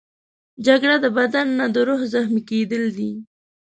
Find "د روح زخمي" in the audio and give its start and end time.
1.75-2.41